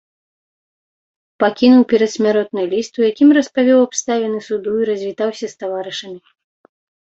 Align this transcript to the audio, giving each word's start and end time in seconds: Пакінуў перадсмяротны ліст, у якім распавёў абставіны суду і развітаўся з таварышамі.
Пакінуў 1.43 1.83
перадсмяротны 1.91 2.63
ліст, 2.73 2.93
у 3.03 3.07
якім 3.11 3.29
распавёў 3.41 3.79
абставіны 3.89 4.39
суду 4.49 4.71
і 4.81 4.91
развітаўся 4.93 5.45
з 5.55 5.63
таварышамі. 5.63 6.19